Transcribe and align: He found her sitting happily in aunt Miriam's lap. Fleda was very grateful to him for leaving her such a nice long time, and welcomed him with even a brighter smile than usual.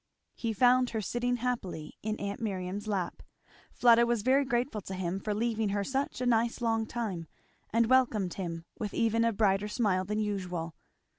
He 0.33 0.51
found 0.51 0.89
her 0.89 0.99
sitting 1.01 1.35
happily 1.35 1.95
in 2.01 2.19
aunt 2.19 2.39
Miriam's 2.39 2.87
lap. 2.87 3.21
Fleda 3.71 4.03
was 4.07 4.23
very 4.23 4.43
grateful 4.43 4.81
to 4.81 4.95
him 4.95 5.19
for 5.19 5.31
leaving 5.31 5.69
her 5.69 5.83
such 5.83 6.19
a 6.21 6.25
nice 6.25 6.59
long 6.59 6.87
time, 6.87 7.27
and 7.71 7.85
welcomed 7.85 8.33
him 8.33 8.65
with 8.79 8.95
even 8.95 9.23
a 9.23 9.31
brighter 9.31 9.67
smile 9.67 10.03
than 10.03 10.17
usual. 10.17 10.73